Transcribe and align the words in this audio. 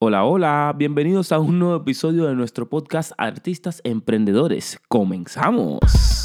Hola, 0.00 0.24
hola, 0.24 0.72
bienvenidos 0.76 1.32
a 1.32 1.40
un 1.40 1.58
nuevo 1.58 1.74
episodio 1.74 2.26
de 2.26 2.36
nuestro 2.36 2.68
podcast 2.68 3.10
Artistas 3.18 3.80
Emprendedores. 3.82 4.78
Comenzamos. 4.86 6.17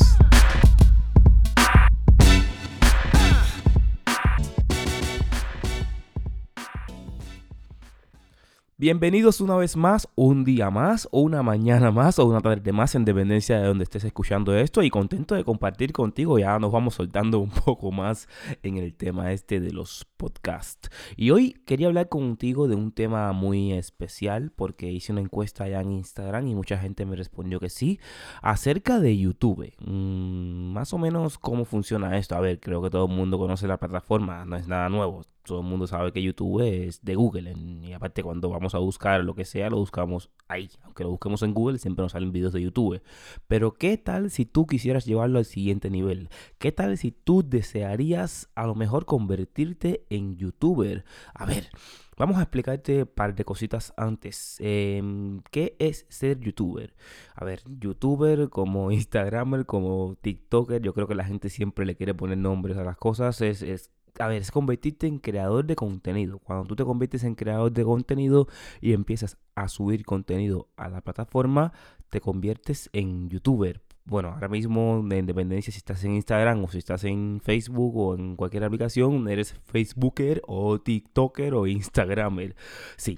Bienvenidos 8.83 9.39
una 9.39 9.55
vez 9.55 9.77
más, 9.77 10.09
un 10.13 10.43
día 10.43 10.69
más, 10.69 11.07
o 11.11 11.21
una 11.21 11.41
mañana 11.41 11.89
más, 11.89 12.19
o 12.19 12.25
una 12.25 12.41
tarde 12.41 12.73
más, 12.73 12.95
en 12.95 13.05
dependencia 13.05 13.57
de 13.57 13.67
donde 13.67 13.85
estés 13.85 14.03
escuchando 14.03 14.53
esto. 14.57 14.83
Y 14.83 14.89
contento 14.89 15.35
de 15.35 15.45
compartir 15.45 15.93
contigo. 15.93 16.37
Ya 16.37 16.59
nos 16.59 16.73
vamos 16.73 16.95
soltando 16.95 17.39
un 17.39 17.49
poco 17.65 17.93
más 17.93 18.27
en 18.61 18.75
el 18.75 18.93
tema 18.93 19.31
este 19.31 19.61
de 19.61 19.71
los 19.71 20.05
podcasts. 20.17 20.89
Y 21.15 21.31
hoy 21.31 21.53
quería 21.65 21.87
hablar 21.87 22.09
contigo 22.09 22.67
de 22.67 22.75
un 22.75 22.91
tema 22.91 23.31
muy 23.31 23.71
especial, 23.71 24.51
porque 24.53 24.91
hice 24.91 25.13
una 25.13 25.21
encuesta 25.21 25.63
allá 25.63 25.79
en 25.79 25.93
Instagram 25.93 26.49
y 26.49 26.53
mucha 26.53 26.77
gente 26.77 27.05
me 27.05 27.15
respondió 27.15 27.61
que 27.61 27.69
sí, 27.69 28.01
acerca 28.41 28.99
de 28.99 29.17
YouTube. 29.17 29.71
Mm, 29.79 30.73
más 30.73 30.91
o 30.91 30.97
menos 30.97 31.37
cómo 31.37 31.63
funciona 31.63 32.17
esto. 32.17 32.35
A 32.35 32.41
ver, 32.41 32.59
creo 32.59 32.81
que 32.81 32.89
todo 32.89 33.05
el 33.05 33.15
mundo 33.15 33.37
conoce 33.37 33.65
la 33.65 33.77
plataforma, 33.77 34.43
no 34.43 34.57
es 34.57 34.67
nada 34.67 34.89
nuevo 34.89 35.23
todo 35.43 35.59
el 35.59 35.65
mundo 35.65 35.87
sabe 35.87 36.11
que 36.11 36.21
YouTube 36.21 36.61
es 36.61 37.03
de 37.03 37.15
Google. 37.15 37.53
y 37.81 37.93
aparte, 37.93 38.23
cuando 38.23 38.49
vamos 38.49 38.75
a 38.75 38.79
buscar 38.79 39.23
lo 39.23 39.35
que 39.35 39.45
sea, 39.45 39.69
lo 39.69 39.77
buscamos 39.77 40.29
ahí. 40.47 40.69
Aunque 40.83 41.03
lo 41.03 41.11
busquemos 41.11 41.43
en 41.43 41.53
Google, 41.53 41.79
siempre 41.79 42.03
nos 42.03 42.13
salen 42.13 42.31
videos 42.31 42.53
de 42.53 42.61
YouTube. 42.61 43.01
Pero, 43.47 43.73
¿qué 43.73 43.97
tal 43.97 44.31
si 44.31 44.45
tú 44.45 44.65
quisieras 44.65 45.05
llevarlo 45.05 45.39
al 45.39 45.45
siguiente 45.45 45.89
nivel? 45.89 46.29
¿Qué 46.57 46.71
tal 46.71 46.97
si 46.97 47.11
tú 47.11 47.43
desearías 47.47 48.49
a 48.55 48.65
lo 48.65 48.75
mejor 48.75 49.05
convertirte 49.05 50.05
en 50.09 50.37
YouTuber? 50.37 51.03
A 51.33 51.45
ver. 51.45 51.69
Vamos 52.15 52.37
a 52.37 52.43
explicarte 52.43 53.01
un 53.01 53.07
par 53.07 53.33
de 53.33 53.43
cositas 53.43 53.91
antes. 53.97 54.57
Em, 54.59 55.41
¿Qué 55.49 55.75
es 55.79 56.05
ser 56.09 56.39
youtuber? 56.39 56.93
A 57.33 57.43
ver, 57.43 57.63
youtuber 57.79 58.49
como 58.49 58.91
instagramer, 58.91 59.65
como 59.65 60.15
tiktoker, 60.21 60.81
yo 60.81 60.93
creo 60.93 61.07
que 61.07 61.15
la 61.15 61.25
gente 61.25 61.49
siempre 61.49 61.85
le 61.85 61.95
quiere 61.95 62.13
poner 62.13 62.37
nombres 62.37 62.77
a 62.77 62.83
las 62.83 62.97
cosas. 62.97 63.41
Es, 63.41 63.63
es 63.63 63.91
a 64.19 64.27
ver, 64.27 64.41
es 64.41 64.51
convertirte 64.51 65.07
en 65.07 65.19
creador 65.19 65.65
de 65.65 65.75
contenido. 65.75 66.39
Cuando 66.39 66.65
tú 66.65 66.75
te 66.75 66.83
conviertes 66.83 67.23
en 67.23 67.35
creador 67.35 67.71
de 67.71 67.83
contenido 67.83 68.47
y 68.81 68.93
empiezas 68.93 69.37
a 69.55 69.67
subir 69.67 70.05
contenido 70.05 70.69
a 70.75 70.89
la 70.89 71.01
plataforma, 71.01 71.73
te 72.09 72.21
conviertes 72.21 72.89
en 72.93 73.29
youtuber. 73.29 73.81
Bueno, 74.05 74.29
ahora 74.29 74.49
mismo 74.49 75.01
de 75.05 75.17
independencia 75.17 75.71
si 75.71 75.77
estás 75.77 76.03
en 76.03 76.15
Instagram 76.15 76.61
o 76.63 76.69
si 76.69 76.77
estás 76.77 77.05
en 77.05 77.39
Facebook 77.41 77.95
o 77.95 78.15
en 78.15 78.35
cualquier 78.35 78.65
aplicación, 78.65 79.29
eres 79.29 79.53
Facebooker 79.63 80.41
o 80.45 80.79
TikToker 80.81 81.53
o 81.53 81.67
Instagramer. 81.67 82.55
Sí, 82.97 83.17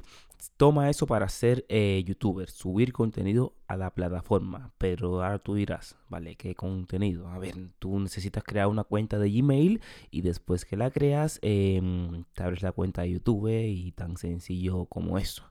toma 0.57 0.89
eso 0.89 1.05
para 1.05 1.27
ser 1.29 1.65
eh, 1.69 2.03
youtuber, 2.05 2.49
subir 2.49 2.93
contenido 2.93 3.53
a 3.67 3.77
la 3.77 3.93
plataforma. 3.93 4.71
Pero 4.77 5.23
ahora 5.23 5.39
tú 5.39 5.55
dirás, 5.55 5.97
vale, 6.09 6.35
¿qué 6.35 6.55
contenido? 6.55 7.27
A 7.27 7.39
ver, 7.39 7.55
tú 7.79 7.99
necesitas 7.99 8.43
crear 8.43 8.67
una 8.67 8.83
cuenta 8.83 9.17
de 9.19 9.29
Gmail 9.29 9.81
y 10.11 10.21
después 10.21 10.65
que 10.65 10.77
la 10.77 10.91
creas, 10.91 11.39
em, 11.41 12.23
te 12.33 12.43
abres 12.43 12.63
la 12.63 12.71
cuenta 12.71 13.01
de 13.01 13.11
YouTube 13.11 13.49
y 13.49 13.91
tan 13.91 14.17
sencillo 14.17 14.85
como 14.85 15.17
eso. 15.17 15.43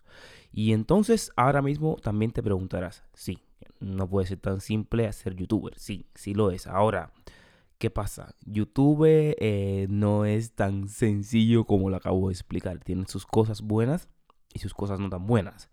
Y 0.52 0.72
entonces 0.72 1.32
ahora 1.36 1.62
mismo 1.62 1.96
también 2.02 2.30
te 2.32 2.42
preguntarás, 2.42 3.02
sí, 3.12 3.38
no 3.80 4.08
puede 4.08 4.26
ser 4.26 4.38
tan 4.38 4.60
simple 4.60 5.06
hacer 5.06 5.34
youtuber. 5.34 5.78
Sí, 5.78 6.06
sí 6.14 6.34
lo 6.34 6.50
es. 6.50 6.66
Ahora... 6.66 7.12
¿Qué 7.76 7.90
pasa? 7.90 8.34
YouTube 8.46 9.04
eh, 9.06 9.86
no 9.90 10.24
es 10.24 10.52
tan 10.52 10.88
sencillo 10.88 11.64
como 11.64 11.90
lo 11.90 11.96
acabo 11.96 12.28
de 12.28 12.32
explicar. 12.32 12.78
Tiene 12.78 13.04
sus 13.06 13.26
cosas 13.26 13.60
buenas 13.60 14.08
y 14.54 14.60
sus 14.60 14.72
cosas 14.72 14.98
no 14.98 15.10
tan 15.10 15.26
buenas. 15.26 15.68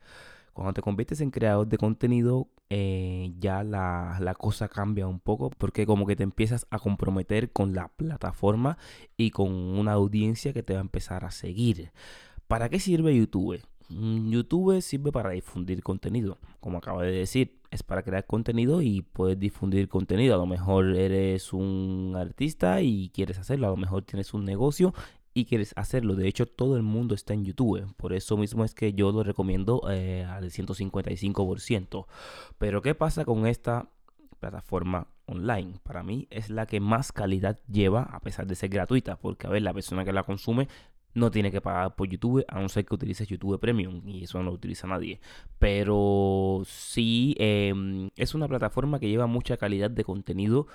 Cuando 0.52 0.74
te 0.74 0.82
conviertes 0.82 1.22
en 1.22 1.32
creador 1.32 1.68
de 1.68 1.78
contenido, 1.78 2.50
eh, 2.70 3.34
ya 3.40 3.64
la, 3.64 4.18
la, 4.20 4.36
cosa 4.36 4.68
cambia 4.68 5.08
un 5.08 5.22
poco 5.22 5.50
porque 5.50 5.86
como 5.86 6.06
que 6.06 6.18
te 6.18 6.24
empiezas 6.24 6.68
a 6.70 6.80
comprometer 6.80 7.52
con 7.52 7.74
la 7.74 7.88
plataforma 7.88 8.78
y 9.16 9.32
con 9.32 9.50
una 9.50 9.94
audiencia 9.94 10.52
que 10.52 10.64
te 10.64 10.74
va 10.74 10.80
a 10.80 10.82
empezar 10.82 11.24
a 11.24 11.32
seguir. 11.32 11.94
¿Para 12.48 12.68
qué 12.68 12.82
sirve 12.82 13.16
YouTube? 13.16 13.62
Mm, 13.92 14.30
YouTube 14.32 14.82
sirve 14.82 15.12
para 15.12 15.32
difundir 15.32 15.84
contenido, 15.84 16.38
como 16.60 16.78
acabo 16.78 17.02
de 17.02 17.12
decir, 17.12 17.60
es 17.72 17.84
para 17.84 18.04
crear 18.04 18.26
contenido 18.26 18.82
y 18.82 19.02
puedes 19.02 19.40
difundir 19.40 19.90
contenido. 19.90 20.36
A 20.36 20.38
lo 20.38 20.46
mejor 20.46 20.96
eres 20.96 21.54
un 21.54 22.14
artista 22.18 22.82
y 22.82 23.10
quieres 23.14 23.38
hacerlo, 23.38 23.68
a 23.68 23.72
lo 23.72 23.78
mejor 23.78 24.04
tienes 24.04 24.34
un 24.34 24.46
negocio 24.46 24.94
y 25.34 25.46
quieres 25.46 25.74
hacerlo. 25.76 26.16
De 26.16 26.28
hecho, 26.28 26.46
todo 26.46 26.76
el 26.76 26.84
mundo 26.84 27.16
está 27.16 27.34
en 27.34 27.46
YouTube. 27.46 27.94
Por 27.96 28.14
eso 28.14 28.38
mismo 28.38 28.64
es 28.66 28.74
que 28.74 28.94
yo 28.94 29.12
lo 29.12 29.24
recomiendo 29.24 29.84
eh, 29.90 30.26
al 30.26 30.52
155%. 30.52 32.06
Pero 32.58 32.82
¿qué 32.82 32.96
pasa 32.96 33.26
con 33.26 33.48
esta 33.48 33.90
plataforma 34.40 35.08
online? 35.26 35.80
Para 35.84 36.04
mí 36.04 36.28
es 36.30 36.50
la 36.50 36.66
que 36.66 36.80
más 36.80 37.12
calidad 37.12 37.60
lleva 37.68 38.04
a 38.04 38.20
pesar 38.20 38.48
de 38.48 38.56
ser 38.56 38.70
gratuita. 38.70 39.18
Porque, 39.18 39.48
a 39.48 39.50
ver, 39.50 39.62
la 39.62 39.74
persona 39.74 40.04
que 40.04 40.14
la 40.14 40.24
consume 40.24 40.68
no 41.14 41.32
tiene 41.32 41.52
que 41.52 41.62
pagar 41.62 41.96
por 41.96 42.08
YouTube, 42.08 42.46
a 42.48 42.60
no 42.60 42.70
ser 42.70 42.86
que 42.86 42.96
utilices 42.96 43.28
YouTube 43.28 43.60
Premium, 43.60 44.02
y 44.08 44.24
eso 44.24 44.38
no 44.38 44.46
lo 44.46 44.52
utiliza 44.52 44.88
nadie. 44.88 45.20
Pero 45.60 46.62
sí, 46.66 47.36
em, 47.38 48.10
es 48.16 48.34
una 48.34 48.48
plataforma 48.48 49.00
que 49.00 49.10
lleva 49.10 49.28
mucha 49.28 49.58
calidad 49.58 49.92
de 49.92 50.04
contenido 50.04 50.68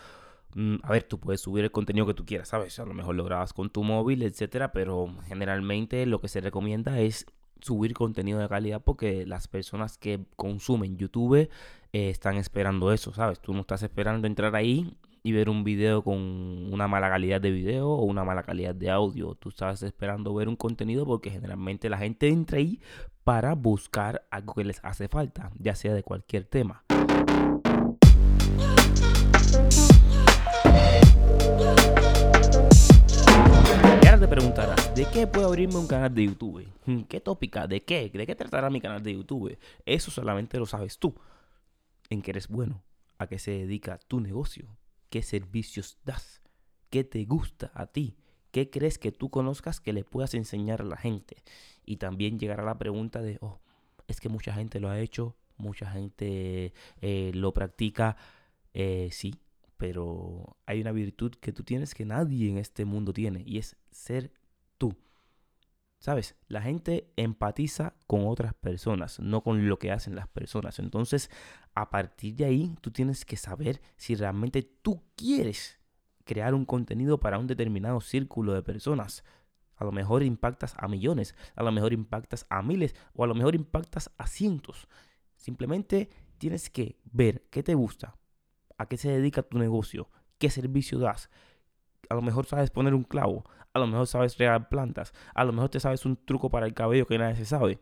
a 0.83 0.91
ver, 0.91 1.03
tú 1.03 1.19
puedes 1.21 1.41
subir 1.41 1.65
el 1.65 1.71
contenido 1.71 2.06
que 2.06 2.15
tú 2.15 2.25
quieras, 2.25 2.49
¿sabes? 2.49 2.78
A 2.78 2.87
lo 2.87 2.94
mejor 2.94 3.15
lo 3.15 3.25
grabas 3.25 3.53
con 3.53 3.69
tu 3.71 3.84
móvil, 3.84 4.22
etcétera, 4.22 4.72
pero 4.72 5.09
generalmente 5.27 6.06
lo 6.06 6.21
que 6.21 6.28
se 6.28 6.41
recomienda 6.41 6.99
es 7.00 7.27
subir 7.61 7.94
contenido 7.94 8.39
de 8.39 8.49
calidad 8.49 8.83
porque 8.83 9.27
las 9.27 9.49
personas 9.49 9.99
que 9.99 10.25
consumen 10.37 10.97
YouTube 10.97 11.37
eh, 11.37 11.49
están 11.93 12.37
esperando 12.37 12.93
eso, 12.93 13.12
¿sabes? 13.12 13.41
Tú 13.41 13.53
no 13.53 13.61
estás 13.61 13.83
esperando 13.83 14.27
entrar 14.27 14.56
ahí 14.56 14.97
y 15.22 15.33
ver 15.33 15.50
un 15.50 15.65
video 15.65 16.03
con 16.03 16.19
una 16.73 16.87
mala 16.87 17.11
calidad 17.11 17.41
de 17.41 17.50
video 17.50 17.91
o 17.91 18.05
una 18.05 18.25
mala 18.25 18.43
calidad 18.44 18.75
de 18.75 18.91
audio. 18.91 19.34
Tú 19.34 19.49
estás 19.49 19.83
esperando 19.83 20.33
ver 20.34 20.49
un 20.49 20.56
contenido 20.56 21.05
porque 21.05 21.31
generalmente 21.31 21.91
la 21.91 21.99
gente 21.99 22.28
entra 22.28 22.59
ahí 22.59 22.81
para 23.25 23.55
buscar 23.55 24.25
algo 24.31 24.55
que 24.55 24.65
les 24.65 24.78
hace 24.84 25.09
falta, 25.09 25.50
ya 25.59 25.75
sea 25.75 25.94
de 25.94 26.03
cualquier 26.03 26.44
tema. 26.44 26.84
¿De 35.06 35.12
qué 35.12 35.27
puedo 35.27 35.49
abrirme 35.49 35.77
un 35.77 35.87
canal 35.87 36.15
de 36.15 36.25
YouTube? 36.25 36.69
¿Qué 37.09 37.21
tópica? 37.21 37.67
¿De 37.67 37.83
qué? 37.83 38.11
¿De 38.11 38.27
qué 38.27 38.34
tratará 38.34 38.71
mi 38.71 38.81
canal 38.81 39.03
de 39.03 39.15
YouTube? 39.15 39.59
Eso 39.84 40.11
solamente 40.11 40.59
lo 40.59 40.67
sabes 40.67 40.99
tú. 40.99 41.15
En 42.09 42.22
qué 42.22 42.31
eres 42.31 42.49
bueno, 42.49 42.83
a 43.19 43.27
qué 43.27 43.39
se 43.39 43.50
dedica 43.50 43.99
tu 44.06 44.21
negocio, 44.21 44.77
qué 45.11 45.22
servicios 45.22 45.99
das, 46.05 46.43
qué 46.91 47.05
te 47.05 47.25
gusta 47.25 47.71
a 47.75 47.87
ti, 47.87 48.17
qué 48.53 48.71
crees 48.71 48.99
que 48.99 49.12
tú 49.12 49.31
conozcas 49.31 49.81
que 49.81 49.93
le 49.93 50.05
puedas 50.05 50.34
enseñar 50.34 50.83
a 50.83 50.84
la 50.84 50.97
gente. 50.97 51.43
Y 51.84 51.97
también 51.97 52.38
llegará 52.38 52.65
la 52.65 52.78
pregunta 52.78 53.21
de, 53.21 53.38
oh, 53.41 53.61
es 54.06 54.21
que 54.21 54.28
mucha 54.28 54.53
gente 54.53 54.81
lo 54.81 54.88
ha 54.88 55.00
hecho, 55.00 55.37
mucha 55.56 55.91
gente 55.91 56.73
eh, 57.00 57.33
lo 57.34 57.53
practica. 57.53 58.17
Eh, 58.73 59.09
sí, 59.11 59.34
pero 59.77 60.56
hay 60.67 60.81
una 60.81 60.93
virtud 60.93 61.33
que 61.41 61.53
tú 61.53 61.65
tienes 61.65 61.94
que 61.94 62.05
nadie 62.05 62.50
en 62.50 62.59
este 62.59 62.84
mundo 62.84 63.12
tiene 63.12 63.43
y 63.44 63.59
es 63.59 63.77
ser 63.91 64.33
tú. 64.78 64.97
¿Sabes? 65.98 66.37
La 66.48 66.62
gente 66.62 67.12
empatiza 67.16 67.94
con 68.06 68.26
otras 68.26 68.54
personas, 68.54 69.19
no 69.19 69.42
con 69.42 69.69
lo 69.69 69.78
que 69.78 69.91
hacen 69.91 70.14
las 70.14 70.28
personas. 70.28 70.78
Entonces, 70.78 71.31
a 71.75 71.91
partir 71.91 72.37
de 72.37 72.44
ahí, 72.44 72.76
tú 72.81 72.91
tienes 72.91 73.25
que 73.25 73.37
saber 73.37 73.81
si 73.97 74.14
realmente 74.14 74.62
tú 74.62 75.03
quieres 75.16 75.78
crear 76.25 76.54
un 76.54 76.64
contenido 76.64 77.19
para 77.19 77.38
un 77.38 77.47
determinado 77.47 78.00
círculo 78.00 78.53
de 78.53 78.62
personas. 78.62 79.25
A 79.76 79.84
lo 79.84 79.92
mejor 79.92 80.22
impactas 80.22 80.75
a 80.78 80.88
millones, 80.88 81.34
a 81.54 81.62
lo 81.62 81.72
mejor 81.72 81.93
impactas 81.93 82.47
a 82.50 82.62
miles 82.62 82.94
o 83.14 83.25
a 83.25 83.26
lo 83.26 83.34
mejor 83.34 83.54
impactas 83.54 84.10
a 84.19 84.26
cientos. 84.26 84.88
Simplemente 85.34 86.11
tienes 86.38 86.70
que 86.70 86.99
ver 87.05 87.46
qué 87.50 87.62
te 87.62 87.75
gusta, 87.75 88.17
a 88.78 88.87
qué 88.87 88.96
se 88.96 89.11
dedica 89.11 89.43
tu 89.43 89.58
negocio, 89.58 90.11
qué 90.38 90.50
servicio 90.50 90.99
das. 90.99 91.31
A 92.08 92.14
lo 92.14 92.23
mejor 92.23 92.47
sabes 92.47 92.70
poner 92.70 92.94
un 92.94 93.05
clavo, 93.05 93.44
a 93.73 93.79
lo 93.79 93.87
mejor 93.87 94.06
sabes 94.06 94.38
regar 94.38 94.69
plantas, 94.69 95.12
a 95.35 95.44
lo 95.44 95.53
mejor 95.53 95.69
te 95.69 95.81
sabes 95.81 96.06
un 96.06 96.17
truco 96.17 96.50
para 96.50 96.67
el 96.67 96.75
cabello 96.75 97.06
que 97.06 97.19
nadie 97.19 97.37
se 97.37 97.44
sabe. 97.44 97.79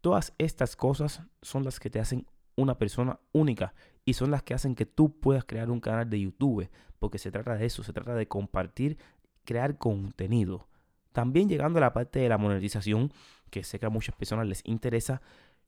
Todas 0.00 0.34
estas 0.38 0.76
cosas 0.76 1.22
son 1.42 1.64
las 1.64 1.80
que 1.80 1.90
te 1.90 2.00
hacen 2.00 2.26
una 2.56 2.78
persona 2.78 3.20
única 3.32 3.74
y 4.04 4.14
son 4.14 4.30
las 4.30 4.42
que 4.42 4.54
hacen 4.54 4.74
que 4.74 4.86
tú 4.86 5.20
puedas 5.20 5.44
crear 5.44 5.70
un 5.70 5.80
canal 5.80 6.08
de 6.08 6.20
YouTube, 6.20 6.68
porque 6.98 7.18
se 7.18 7.30
trata 7.30 7.56
de 7.56 7.66
eso, 7.66 7.82
se 7.82 7.92
trata 7.92 8.14
de 8.14 8.26
compartir, 8.26 8.98
crear 9.44 9.78
contenido. 9.78 10.68
También 11.12 11.48
llegando 11.48 11.78
a 11.78 11.80
la 11.80 11.92
parte 11.92 12.18
de 12.18 12.28
la 12.28 12.38
monetización, 12.38 13.12
que 13.50 13.64
sé 13.64 13.78
que 13.78 13.86
a 13.86 13.90
muchas 13.90 14.14
personas 14.14 14.46
les 14.46 14.62
interesa, 14.64 15.22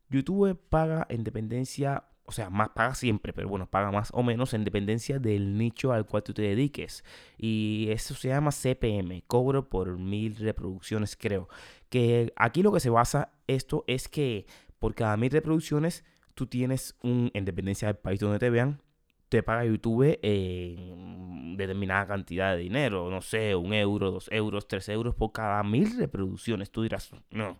YouTube 0.09 0.59
paga 0.69 1.07
en 1.09 1.23
dependencia 1.23 2.05
o 2.31 2.33
sea, 2.33 2.49
más 2.49 2.69
paga 2.69 2.95
siempre, 2.95 3.33
pero 3.33 3.49
bueno, 3.49 3.67
paga 3.69 3.91
más 3.91 4.11
o 4.13 4.23
menos 4.23 4.55
en 4.55 4.63
dependencia 4.63 5.19
del 5.19 5.59
nicho 5.59 5.93
al 5.93 6.07
cual 6.07 6.23
tú 6.23 6.33
te 6.33 6.43
dediques. 6.43 7.03
Y 7.37 7.89
eso 7.91 8.15
se 8.15 8.29
llama 8.29 8.53
CPM, 8.53 9.25
cobro 9.27 9.69
por 9.69 9.99
mil 9.99 10.37
reproducciones, 10.37 11.17
creo. 11.17 11.49
Que 11.89 12.33
aquí 12.37 12.63
lo 12.63 12.71
que 12.73 12.79
se 12.79 12.89
basa 12.89 13.33
esto 13.49 13.83
es 13.89 14.07
que 14.07 14.47
por 14.79 14.95
cada 14.95 15.17
mil 15.17 15.33
reproducciones 15.33 16.05
tú 16.37 16.47
tienes 16.47 16.95
un, 17.03 17.33
en 17.35 17.45
dependencia 17.45 17.89
del 17.89 17.97
país 17.97 18.21
donde 18.21 18.39
te 18.39 18.49
vean, 18.49 18.81
te 19.29 19.43
paga 19.43 19.65
YouTube 19.65 20.21
en 20.23 21.20
determinada 21.63 22.07
cantidad 22.07 22.55
de 22.55 22.63
dinero, 22.63 23.11
no 23.11 23.21
sé, 23.21 23.55
un 23.55 23.73
euro, 23.73 24.11
dos 24.11 24.29
euros, 24.33 24.67
tres 24.69 24.89
euros 24.89 25.15
por 25.15 25.33
cada 25.33 25.63
mil 25.63 25.97
reproducciones. 25.97 26.71
Tú 26.71 26.83
dirás, 26.83 27.11
no, 27.31 27.59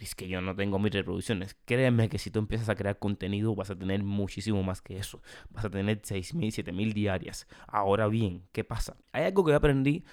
es 0.00 0.14
que 0.14 0.28
yo 0.28 0.40
no 0.40 0.54
tengo 0.54 0.78
mil 0.78 0.92
reproducciones. 0.92 1.56
Créeme 1.64 2.08
que 2.08 2.18
si 2.18 2.30
tú 2.30 2.38
empiezas 2.38 2.68
a 2.68 2.74
crear 2.74 2.98
contenido 2.98 3.54
vas 3.54 3.70
a 3.70 3.76
tener 3.76 4.02
muchísimo 4.02 4.62
más 4.62 4.80
que 4.80 4.96
eso. 4.96 5.20
Vas 5.50 5.64
a 5.64 5.70
tener 5.70 6.00
seis 6.02 6.34
mil, 6.34 6.52
siete 6.52 6.72
mil 6.72 6.92
diarias. 6.92 7.46
Ahora 7.66 8.08
bien, 8.08 8.42
¿qué 8.52 8.64
pasa? 8.64 8.96
Hay 9.12 9.24
algo 9.24 9.44
que 9.44 9.54
aprendí 9.54 10.04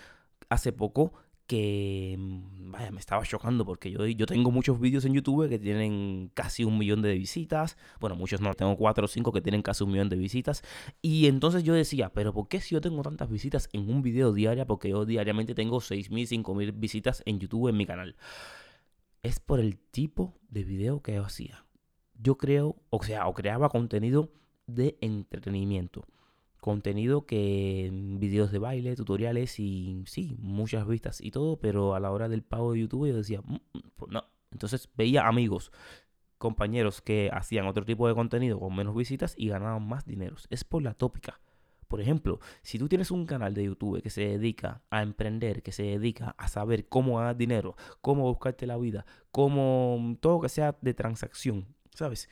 hace 0.49 0.71
poco 0.71 1.13
que, 1.50 2.16
mm, 2.16 2.72
vaya, 2.72 2.92
me 2.92 3.00
estaba 3.00 3.24
chocando 3.24 3.66
porque 3.66 3.90
yo, 3.90 4.06
yo 4.06 4.28
tengo 4.28 4.51
muchos 4.51 4.80
vídeos 4.80 5.04
en 5.06 5.16
YouTube 5.16 5.50
que 5.50 5.57
tienen 5.57 6.30
casi 6.36 6.63
un 6.63 6.78
millón 6.78 7.01
de 7.01 7.16
visitas. 7.16 7.75
Bueno, 8.00 8.16
muchos 8.16 8.40
no, 8.40 8.54
tengo 8.54 8.78
cuatro 8.78 9.06
o 9.06 9.07
cinco 9.07 9.31
que 9.31 9.42
tienen 9.42 9.63
casi 9.63 9.84
un 9.84 9.92
millón 9.92 10.10
de 10.10 10.16
visitas. 10.16 10.62
Y 11.01 11.25
entonces 11.25 11.63
yo 11.63 11.74
decía, 11.74 12.13
pero 12.13 12.34
¿por 12.34 12.48
qué 12.48 12.62
si 12.62 12.75
yo 12.75 12.81
tengo 12.81 13.01
tantas 13.01 13.31
visitas 13.31 13.68
en 13.74 13.90
un 13.90 14.04
video 14.04 14.31
diario? 14.31 14.68
Porque 14.68 14.90
yo 14.90 15.06
diariamente 15.06 15.56
tengo 15.56 15.80
6.000, 15.80 16.44
5.000 16.44 16.72
visitas 16.80 17.24
en 17.25 17.40
YouTube 17.40 17.69
en 17.69 17.78
mi 17.78 17.88
canal. 17.88 18.16
Es 19.24 19.40
por 19.40 19.60
el 19.60 19.80
tipo 19.80 20.36
de 20.50 20.63
video 20.63 21.01
que 21.01 21.16
yo 21.16 21.25
hacía. 21.25 21.66
Yo 22.13 22.38
creo, 22.38 22.75
o 22.92 23.01
sea, 23.01 23.25
o 23.28 23.34
creaba 23.34 23.69
contenido 23.69 24.31
de 24.68 25.00
entretenimiento 25.01 26.06
contenido 26.59 27.25
que 27.25 27.89
videos 27.91 28.51
de 28.51 28.59
baile, 28.59 28.95
tutoriales 28.95 29.59
y 29.59 30.03
sí, 30.06 30.35
muchas 30.39 30.88
vistas 30.88 31.21
y 31.21 31.31
todo, 31.31 31.57
pero 31.59 31.95
a 31.95 32.00
la 32.00 32.11
hora 32.11 32.29
del 32.29 32.44
pago 32.44 32.73
de 32.73 32.81
YouTube 32.81 33.07
yo 33.07 33.17
decía, 33.17 33.41
mm, 33.41 33.53
mm, 33.53 33.79
pues 33.95 34.11
no. 34.11 34.25
Entonces 34.51 34.89
veía 34.95 35.27
amigos, 35.27 35.71
compañeros 36.38 37.01
que 37.01 37.29
hacían 37.33 37.67
otro 37.67 37.85
tipo 37.85 38.07
de 38.07 38.15
contenido 38.15 38.59
con 38.59 38.75
menos 38.75 38.95
visitas 38.95 39.35
y 39.38 39.50
ganaban 39.50 39.88
más 39.88 40.06
dinero. 40.06 40.35
Es 40.50 40.63
por 40.63 40.81
la 40.81 40.94
tópica. 40.94 41.39
Por 41.88 42.01
ejemplo, 42.01 42.39
si 42.62 42.77
tú 42.77 42.88
tienes 42.88 43.09
un 43.09 43.25
canal 43.25 43.55
de 43.55 43.63
YouTube 43.63 44.01
que 44.03 44.12
se 44.12 44.21
dedica 44.21 44.83
a 44.91 45.01
emprender, 45.01 45.63
que 45.63 45.71
se 45.71 45.83
dedica 45.83 46.35
a 46.38 46.47
saber 46.47 46.88
cómo 46.88 47.17
ganar 47.17 47.35
dinero, 47.35 47.75
cómo 48.01 48.23
buscarte 48.23 48.67
la 48.67 48.77
vida, 48.77 49.05
cómo 49.31 50.15
todo 50.19 50.41
que 50.41 50.50
sea 50.50 50.77
de 50.81 50.94
transacción, 50.94 51.75
¿sabes? 51.95 52.29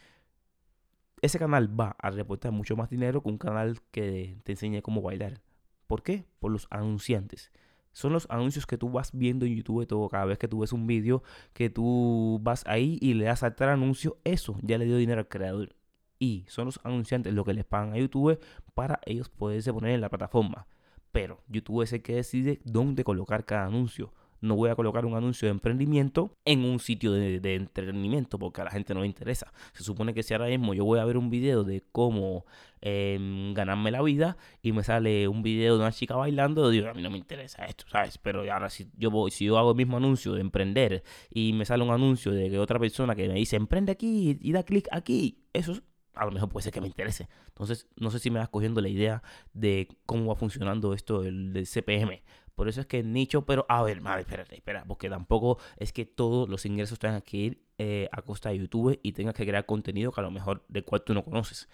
Ese 1.21 1.39
canal 1.39 1.79
va 1.79 1.95
a 1.99 2.09
reportar 2.11 2.51
mucho 2.51 2.75
más 2.75 2.89
dinero 2.89 3.21
que 3.21 3.29
un 3.29 3.37
canal 3.37 3.79
que 3.91 4.37
te 4.43 4.53
enseñe 4.53 4.81
cómo 4.81 5.01
bailar. 5.01 5.41
¿Por 5.87 6.03
qué? 6.03 6.25
Por 6.39 6.51
los 6.51 6.67
anunciantes. 6.69 7.51
Son 7.91 8.13
los 8.13 8.29
anuncios 8.29 8.67
que 8.67 8.77
tú 8.77 8.91
vas 8.91 9.11
viendo 9.13 9.45
en 9.45 9.55
YouTube 9.55 9.87
todo. 9.87 10.07
Cada 10.09 10.25
vez 10.25 10.37
que 10.37 10.47
tú 10.47 10.59
ves 10.59 10.73
un 10.73 10.85
vídeo, 10.85 11.23
que 11.53 11.69
tú 11.69 12.39
vas 12.43 12.63
ahí 12.67 12.99
y 13.01 13.15
le 13.15 13.25
das 13.25 13.41
a 13.41 13.55
tal 13.55 13.69
anuncio, 13.69 14.17
eso 14.23 14.57
ya 14.61 14.77
le 14.77 14.85
dio 14.85 14.97
dinero 14.97 15.19
al 15.19 15.27
creador. 15.27 15.75
Y 16.19 16.45
son 16.47 16.65
los 16.65 16.79
anunciantes 16.83 17.33
lo 17.33 17.43
que 17.43 17.53
les 17.53 17.65
pagan 17.65 17.93
a 17.93 17.97
YouTube 17.97 18.39
para 18.75 18.99
ellos 19.05 19.29
poderse 19.29 19.73
poner 19.73 19.91
en 19.91 20.01
la 20.01 20.09
plataforma. 20.09 20.67
Pero 21.11 21.41
YouTube 21.47 21.81
es 21.81 21.93
el 21.93 22.03
que 22.03 22.15
decide 22.15 22.59
dónde 22.63 23.03
colocar 23.03 23.45
cada 23.45 23.65
anuncio 23.65 24.13
no 24.41 24.55
voy 24.55 24.69
a 24.69 24.75
colocar 24.75 25.05
un 25.05 25.15
anuncio 25.15 25.47
de 25.47 25.51
emprendimiento 25.51 26.31
en 26.45 26.63
un 26.63 26.79
sitio 26.79 27.11
de, 27.11 27.55
entretenimiento 27.55 28.37
porque 28.39 28.61
a 28.61 28.65
la 28.65 28.71
gente 28.71 28.93
no 28.93 29.01
le 29.01 29.07
interesa. 29.07 29.51
Se 29.73 29.83
supone 29.83 30.13
que 30.13 30.23
si 30.23 30.33
ahora 30.33 30.47
mismo 30.47 30.73
yo 30.73 30.85
voy 30.85 30.99
a 30.99 31.05
ver 31.05 31.17
un 31.17 31.29
video 31.29 31.63
de 31.63 31.83
cómo 31.91 32.45
em, 32.81 33.53
ganarme 33.53 33.91
la 33.91 34.01
vida 34.01 34.37
y 34.61 34.71
me 34.71 34.83
sale 34.83 35.27
un 35.27 35.43
video 35.43 35.75
de 35.75 35.81
una 35.81 35.91
chica 35.91 36.15
bailando, 36.15 36.69
digo, 36.69 36.89
a 36.89 36.93
mí 36.93 37.01
no 37.01 37.09
me 37.09 37.17
interesa 37.17 37.65
esto, 37.65 37.85
¿sabes? 37.89 38.17
Pero 38.17 38.41
ahora 38.51 38.69
si 38.69 38.89
yo, 38.97 39.11
voy, 39.11 39.31
si 39.31 39.45
yo 39.45 39.57
hago 39.57 39.71
el 39.71 39.77
mismo 39.77 39.97
anuncio 39.97 40.33
de 40.33 40.41
emprender 40.41 41.03
y 41.29 41.53
me 41.53 41.65
sale 41.65 41.83
un 41.83 41.91
anuncio 41.91 42.31
de 42.31 42.49
que 42.49 42.59
otra 42.59 42.79
persona 42.79 43.15
que 43.15 43.27
me 43.27 43.35
dice, 43.35 43.55
emprende 43.55 43.91
aquí 43.91 44.37
y 44.41 44.51
da 44.51 44.63
clic 44.63 44.87
aquí, 44.91 45.39
eso 45.53 45.73
a 46.17 46.25
lo 46.25 46.31
mejor 46.31 46.49
puede 46.49 46.63
ser 46.63 46.73
que 46.73 46.81
me 46.81 46.87
interese. 46.87 47.27
Entonces, 47.47 47.87
no 47.95 48.11
sé 48.11 48.19
si 48.19 48.29
me 48.29 48.39
vas 48.39 48.49
cogiendo 48.49 48.81
la 48.81 48.89
idea 48.89 49.23
de 49.53 49.87
cómo 50.05 50.27
va 50.27 50.35
funcionando 50.35 50.93
esto 50.93 51.21
del, 51.21 51.65
CPM. 51.65 52.23
Por 52.55 52.67
eso 52.67 52.81
es 52.81 52.87
que 52.87 53.03
nicho, 53.03 53.45
pero 53.45 53.65
a 53.69 53.83
ver, 53.83 54.01
madre, 54.01 54.21
espérate, 54.21 54.55
espera, 54.55 54.83
porque 54.87 55.09
tampoco 55.09 55.59
es 55.77 55.93
que 55.93 56.05
todos 56.05 56.49
los 56.49 56.65
ingresos 56.65 56.97
tengan 56.97 57.21
que 57.21 57.37
ir 57.37 57.61
eh, 57.77 58.09
a 58.11 58.21
costa 58.23 58.49
de 58.49 58.57
YouTube 58.57 58.99
y 59.03 59.11
tengas 59.11 59.35
que 59.35 59.45
crear 59.45 59.65
contenido 59.65 60.11
que 60.11 60.21
a 60.21 60.23
lo 60.23 60.31
mejor 60.31 60.65
del 60.67 60.83
cual 60.83 61.03
tú 61.03 61.13
no 61.13 61.23
conoces. 61.23 61.69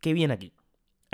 ¿Qué 0.00 0.14
viene 0.14 0.32
aquí? 0.34 0.52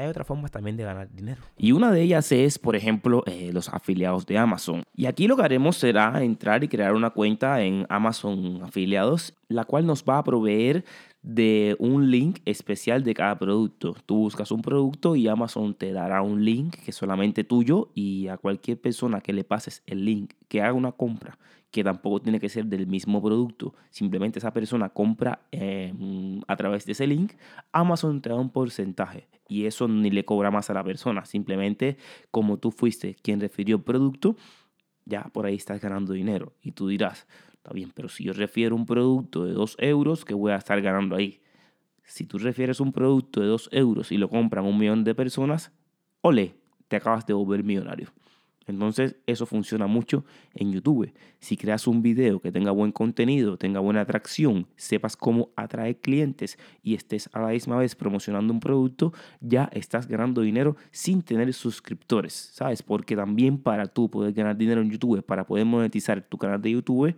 Hay 0.01 0.09
otras 0.09 0.27
formas 0.27 0.51
también 0.51 0.77
de 0.77 0.85
ganar 0.85 1.11
dinero. 1.13 1.43
Y 1.59 1.73
una 1.73 1.91
de 1.91 2.01
ellas 2.01 2.33
es, 2.33 2.59
por 2.59 2.75
ejemplo, 2.75 3.23
eh, 3.27 3.51
los 3.53 3.69
afiliados 3.69 4.25
de 4.27 4.39
Amazon. 4.39 4.83
Y 4.97 5.07
aquí 5.07 5.27
lo 5.27 5.37
que 5.37 5.43
haremos 5.43 5.77
será 5.77 6.23
entrar 6.23 6.65
y 6.65 6.69
crear 6.69 6.95
una 6.95 7.11
cuenta 7.11 7.63
en 7.63 7.87
Amazon 7.91 8.63
Afiliados, 8.63 9.35
la 9.49 9.65
cual 9.65 9.87
nos 9.87 10.03
va 10.05 10.19
a 10.19 10.25
proveer 10.25 10.85
de 11.23 11.77
un 11.79 12.11
link 12.11 12.39
especial 12.47 13.05
de 13.05 13.13
cada 13.13 13.39
producto. 13.39 13.95
Tú 14.07 14.17
buscas 14.17 14.51
un 14.51 14.63
producto 14.63 15.17
y 15.17 15.29
Amazon 15.29 15.75
te 15.75 15.93
dará 15.93 16.23
un 16.23 16.45
link 16.45 16.77
que 16.77 16.93
es 16.93 16.97
solamente 16.97 17.45
tuyo 17.45 17.91
y 17.95 18.29
a 18.29 18.39
cualquier 18.39 18.81
persona 18.81 19.21
que 19.21 19.35
le 19.35 19.45
pases 19.45 19.83
el 19.87 20.07
link 20.07 20.33
que 20.49 20.63
haga 20.63 20.73
una 20.73 20.93
compra, 20.93 21.39
que 21.71 21.85
tampoco 21.85 22.21
tiene 22.21 22.41
que 22.41 22.49
ser 22.49 22.67
del 22.67 22.87
mismo 22.87 23.23
producto, 23.23 23.75
simplemente 23.91 24.39
esa 24.39 24.53
persona 24.53 24.89
compra 24.89 25.41
em, 25.53 26.41
a 26.49 26.57
través 26.57 26.85
de 26.85 26.93
ese 26.93 27.07
link, 27.07 27.33
Amazon 27.73 28.21
te 28.21 28.31
da 28.31 28.37
un 28.37 28.51
porcentaje 28.51 29.29
y 29.49 29.67
eso 29.67 29.87
ni 29.87 30.11
le 30.11 30.25
cobra 30.25 30.51
más 30.51 30.71
a 30.71 30.75
la 30.75 30.83
persona, 30.83 31.25
simplemente 31.25 31.97
como 32.31 32.59
tú 32.59 32.71
fuiste 32.71 33.17
quien 33.23 33.41
refirió 33.41 33.77
el 33.77 33.83
producto, 33.83 34.37
ya 35.05 35.25
por 35.25 35.47
ahí 35.47 35.55
estás 35.55 35.81
ganando 35.81 36.13
dinero 36.13 36.53
y 36.63 36.73
tú 36.73 36.89
dirás, 36.89 37.27
Está 37.63 37.75
bien, 37.75 37.93
pero 37.95 38.09
si 38.09 38.25
yo 38.25 38.33
refiero 38.33 38.75
un 38.75 38.87
producto 38.87 39.45
de 39.45 39.53
2 39.53 39.77
euros, 39.81 40.25
¿qué 40.25 40.33
voy 40.33 40.53
a 40.53 40.57
estar 40.57 40.81
ganando 40.81 41.15
ahí? 41.15 41.43
Si 42.05 42.25
tú 42.25 42.39
refieres 42.39 42.81
un 42.81 42.91
producto 42.91 43.43
de 43.43 43.49
2 43.49 43.69
euros 43.73 44.11
y 44.13 44.17
lo 44.17 44.31
compran 44.31 44.65
un 44.65 44.79
millón 44.79 45.05
de 45.05 45.15
personas, 45.15 45.71
ole, 46.23 46.55
te 46.89 46.97
acabas 46.97 47.27
de 47.27 47.35
volver 47.35 47.63
millonario. 47.63 48.09
Entonces 48.71 49.17
eso 49.27 49.47
funciona 49.47 49.87
mucho 49.87 50.25
en 50.55 50.73
YouTube. 50.73 51.13
Si 51.39 51.57
creas 51.57 51.87
un 51.87 52.03
video 52.03 52.41
que 52.41 52.53
tenga 52.53 52.71
buen 52.71 52.93
contenido, 52.93 53.57
tenga 53.57 53.81
buena 53.81 54.01
atracción, 54.03 54.67
sepas 54.77 55.17
cómo 55.17 55.51
atraer 55.57 56.01
clientes 56.01 56.59
y 56.83 56.95
estés 56.95 57.29
a 57.33 57.41
la 57.41 57.49
misma 57.49 57.77
vez 57.77 57.95
promocionando 57.95 58.53
un 58.53 58.61
producto, 58.61 59.13
ya 59.41 59.69
estás 59.73 60.07
ganando 60.07 60.41
dinero 60.41 60.77
sin 60.91 61.23
tener 61.23 61.53
suscriptores, 61.53 62.33
¿sabes? 62.33 62.83
Porque 62.83 63.17
también 63.17 63.59
para 63.59 63.87
tú 63.87 64.11
poder 64.11 64.33
ganar 64.33 64.57
dinero 64.57 64.81
en 64.81 64.91
YouTube, 64.91 65.23
para 65.23 65.45
poder 65.45 65.67
monetizar 65.67 66.23
tu 66.23 66.39
canal 66.39 66.61
de 66.63 66.71
YouTube, 66.73 67.15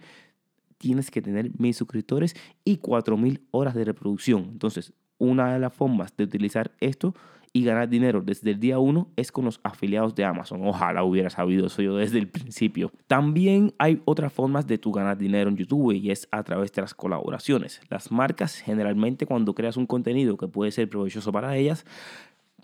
tienes 0.79 1.11
que 1.11 1.23
tener 1.23 1.51
mil 1.59 1.73
suscriptores 1.75 2.35
y 2.65 2.79
cuatro 2.79 3.17
mil 3.17 3.41
horas 3.53 3.75
de 3.75 3.85
reproducción. 3.85 4.49
Entonces, 4.53 4.93
una 5.19 5.53
de 5.53 5.61
las 5.61 5.73
formas 5.73 6.17
de 6.17 6.25
utilizar 6.25 6.73
esto 6.81 7.15
y 7.53 7.65
ganar 7.65 7.89
dinero 7.89 8.23
desde 8.23 8.53
el 8.53 8.61
día 8.61 8.79
uno 8.79 9.09
es 9.17 9.31
con 9.31 9.45
los 9.45 9.61
afiliados 9.63 10.15
de 10.15 10.25
Amazon. 10.25 10.67
Ojalá 10.67 11.05
hubiera 11.05 11.29
sabido 11.29 11.67
eso 11.67 11.83
yo 11.83 11.97
desde 11.97 12.19
el 12.19 12.29
principio. 12.29 12.91
También 13.07 13.75
hay 13.79 14.01
otras 14.05 14.33
formas 14.33 14.67
de 14.67 14.79
tu 14.79 14.91
ganar 14.91 15.19
dinero 15.19 15.51
en 15.51 15.57
YouTube 15.57 15.93
y 15.93 16.11
es 16.11 16.27
a 16.31 16.43
través 16.43 16.73
de 16.73 16.83
las 16.83 16.95
colaboraciones. 16.95 17.81
Las 17.91 18.11
marcas 18.11 18.57
generalmente 18.57 19.27
cuando 19.27 19.55
creas 19.55 19.77
un 19.77 19.87
contenido 19.87 20.37
que 20.37 20.49
puede 20.49 20.71
ser 20.71 20.89
provechoso 20.89 21.31
para 21.31 21.57
ellas, 21.57 21.85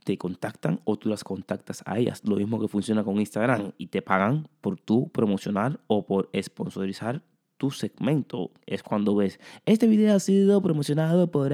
te 0.04 0.16
contactan 0.16 0.80
o 0.84 0.96
tú 0.96 1.10
las 1.10 1.22
contactas 1.22 1.82
a 1.84 1.98
ellas. 1.98 2.22
Lo 2.24 2.36
mismo 2.36 2.58
que 2.58 2.68
funciona 2.68 3.04
con 3.04 3.18
Instagram 3.18 3.72
y 3.76 3.88
te 3.88 4.00
pagan 4.00 4.48
por 4.62 4.80
tú 4.80 5.10
promocionar 5.10 5.80
o 5.86 6.06
por 6.06 6.30
sponsorizar 6.40 7.22
tu 7.58 7.70
segmento. 7.70 8.52
Es 8.64 8.82
cuando 8.82 9.14
ves, 9.14 9.38
este 9.66 9.86
video 9.86 10.14
ha 10.14 10.20
sido 10.20 10.62
promocionado 10.62 11.30
por, 11.30 11.52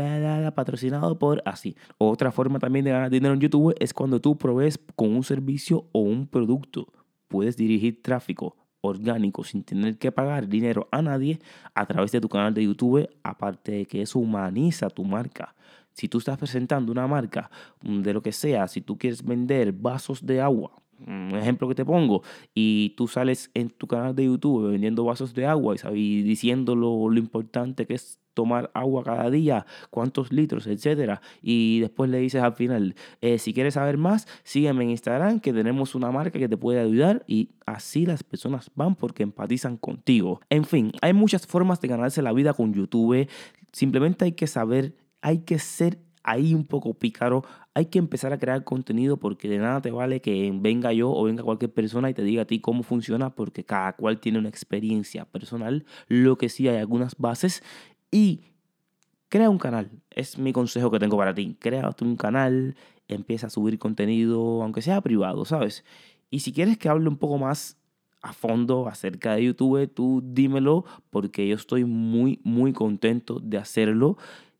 patrocinado 0.54 1.18
por 1.18 1.42
así. 1.44 1.76
Otra 1.98 2.30
forma 2.30 2.58
también 2.58 2.84
de 2.84 2.92
ganar 2.92 3.10
dinero 3.10 3.34
en 3.34 3.40
YouTube 3.40 3.74
es 3.80 3.92
cuando 3.92 4.20
tú 4.20 4.38
provees 4.38 4.78
con 4.94 5.16
un 5.16 5.24
servicio 5.24 5.88
o 5.92 6.00
un 6.00 6.28
producto. 6.28 6.92
Puedes 7.28 7.56
dirigir 7.56 8.02
tráfico 8.02 8.56
orgánico 8.82 9.44
sin 9.44 9.64
tener 9.64 9.98
que 9.98 10.12
pagar 10.12 10.46
dinero 10.46 10.88
a 10.92 11.02
nadie 11.02 11.40
a 11.74 11.86
través 11.86 12.12
de 12.12 12.20
tu 12.20 12.28
canal 12.28 12.54
de 12.54 12.64
YouTube, 12.64 13.08
aparte 13.22 13.72
de 13.72 13.86
que 13.86 14.02
eso 14.02 14.18
humaniza 14.18 14.90
tu 14.90 15.04
marca. 15.04 15.54
Si 15.92 16.08
tú 16.08 16.18
estás 16.18 16.36
presentando 16.36 16.92
una 16.92 17.06
marca 17.06 17.50
mm, 17.82 18.02
de 18.02 18.12
lo 18.12 18.22
que 18.22 18.32
sea, 18.32 18.68
si 18.68 18.80
tú 18.80 18.98
quieres 18.98 19.24
vender 19.24 19.72
vasos 19.72 20.24
de 20.26 20.40
agua, 20.40 20.72
un 21.06 21.34
ejemplo 21.36 21.68
que 21.68 21.74
te 21.74 21.84
pongo, 21.84 22.22
y 22.54 22.90
tú 22.96 23.08
sales 23.08 23.50
en 23.54 23.70
tu 23.70 23.86
canal 23.86 24.14
de 24.14 24.24
YouTube 24.24 24.70
vendiendo 24.70 25.04
vasos 25.04 25.34
de 25.34 25.46
agua 25.46 25.76
y, 25.92 26.22
diciendo 26.22 26.74
lo, 26.74 27.12
importante 27.14 27.86
que 27.86 27.94
es 27.94 28.18
tomar 28.34 28.70
agua 28.74 29.04
cada 29.04 29.30
día, 29.30 29.64
cuántos 29.90 30.32
litros, 30.32 30.66
etcétera, 30.66 31.20
y 31.40 31.80
después 31.80 32.10
le 32.10 32.18
dices 32.18 32.42
al 32.42 32.54
final, 32.54 32.94
eh, 33.20 33.38
si 33.38 33.54
quieres 33.54 33.74
saber 33.74 33.96
más, 33.96 34.26
sígueme 34.42 34.84
en 34.84 34.90
Instagram, 34.90 35.40
que 35.40 35.52
tenemos 35.52 35.94
una 35.94 36.10
marca 36.10 36.38
que 36.38 36.48
te 36.48 36.56
puede 36.56 36.80
ayudar, 36.80 37.24
y 37.28 37.50
así 37.64 38.06
las 38.06 38.24
personas 38.24 38.70
van 38.74 38.96
porque 38.96 39.22
empatizan 39.22 39.76
contigo. 39.76 40.40
En 40.50 40.64
fin, 40.64 40.92
hay 41.00 41.12
muchas 41.12 41.46
formas 41.46 41.80
de 41.80 41.88
ganarse 41.88 42.22
la 42.22 42.32
vida 42.32 42.54
con 42.54 42.74
YouTube, 42.74 43.28
simplemente 43.72 44.24
hay 44.24 44.32
que 44.32 44.48
saber, 44.48 44.96
hay 45.20 45.38
que 45.38 45.58
ser 45.58 45.98
ahí 46.24 46.54
un 46.54 46.64
poco 46.64 46.94
pícaro, 46.94 47.44
hay 47.74 47.86
que 47.86 47.98
empezar 47.98 48.32
a 48.32 48.38
crear 48.38 48.62
contenido 48.62 49.16
porque 49.16 49.48
de 49.48 49.58
nada 49.58 49.80
te 49.80 49.90
vale 49.90 50.20
que 50.20 50.52
venga 50.54 50.92
yo 50.92 51.10
o 51.10 51.24
venga 51.24 51.42
cualquier 51.42 51.72
persona 51.72 52.08
y 52.08 52.14
te 52.14 52.22
diga 52.22 52.42
a 52.42 52.44
ti 52.46 52.60
cómo 52.60 52.84
funciona 52.84 53.34
porque 53.34 53.64
cada 53.64 53.94
cual 53.94 54.20
tiene 54.20 54.38
una 54.38 54.48
experiencia 54.48 55.24
personal. 55.24 55.84
Lo 56.06 56.38
que 56.38 56.48
sí 56.48 56.68
hay 56.68 56.76
algunas 56.76 57.16
bases 57.18 57.64
y 58.12 58.42
crea 59.28 59.50
un 59.50 59.58
canal. 59.58 59.90
Es 60.10 60.38
mi 60.38 60.52
consejo 60.52 60.92
que 60.92 61.00
tengo 61.00 61.16
para 61.16 61.34
ti. 61.34 61.56
Crea 61.58 61.90
un 62.00 62.16
canal, 62.16 62.76
empieza 63.08 63.48
a 63.48 63.50
subir 63.50 63.80
contenido, 63.80 64.62
aunque 64.62 64.80
sea 64.80 65.00
privado, 65.00 65.44
¿sabes? 65.44 65.84
Y 66.30 66.40
si 66.40 66.52
quieres 66.52 66.78
que 66.78 66.88
hable 66.88 67.08
un 67.08 67.16
poco 67.16 67.38
más 67.38 67.76
a 68.22 68.32
fondo 68.32 68.86
acerca 68.86 69.34
de 69.34 69.44
YouTube, 69.44 69.92
tú 69.92 70.22
dímelo 70.24 70.84
porque 71.10 71.48
yo 71.48 71.56
estoy 71.56 71.84
muy, 71.84 72.40
muy 72.44 72.72
contento 72.72 73.40
de 73.40 73.58
hacerlo. 73.58 74.16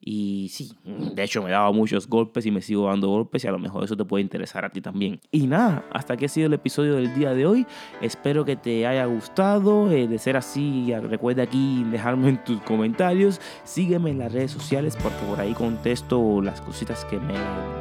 Y 0.06 0.50
sí, 0.50 0.70
de 0.84 1.22
hecho 1.22 1.42
me 1.42 1.50
daba 1.50 1.72
muchos 1.72 2.06
golpes 2.06 2.44
y 2.44 2.50
me 2.50 2.60
sigo 2.60 2.88
dando 2.88 3.08
golpes 3.08 3.42
y 3.42 3.48
a 3.48 3.52
lo 3.52 3.58
mejor 3.58 3.84
eso 3.84 3.96
te 3.96 4.04
puede 4.04 4.22
interesar 4.22 4.62
a 4.62 4.68
ti 4.68 4.82
también. 4.82 5.18
Y 5.30 5.46
nada, 5.46 5.86
hasta 5.92 6.12
aquí 6.12 6.26
ha 6.26 6.28
sido 6.28 6.48
el 6.48 6.52
episodio 6.52 6.96
del 6.96 7.14
día 7.14 7.32
de 7.32 7.46
hoy. 7.46 7.66
Espero 8.02 8.44
que 8.44 8.54
te 8.56 8.86
haya 8.86 9.06
gustado. 9.06 9.90
Eh, 9.90 10.06
de 10.06 10.18
ser 10.18 10.36
así, 10.36 10.92
recuerda 11.08 11.44
aquí 11.44 11.84
dejarme 11.84 12.28
en 12.28 12.44
tus 12.44 12.60
comentarios. 12.62 13.40
Sígueme 13.64 14.10
en 14.10 14.18
las 14.18 14.30
redes 14.30 14.50
sociales 14.50 14.94
porque 15.02 15.24
por 15.26 15.40
ahí 15.40 15.54
contesto 15.54 16.42
las 16.42 16.60
cositas 16.60 17.06
que 17.06 17.18
me 17.18 17.34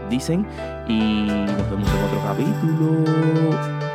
dicen. 0.09 0.47
Y 0.87 1.25
nos 1.27 1.69
vemos 1.69 1.89
en 1.89 2.03
otro 2.03 2.21
capítulo. 2.23 3.92